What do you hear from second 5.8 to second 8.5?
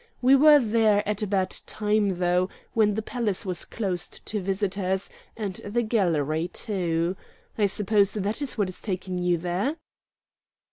gallery too. I suppose that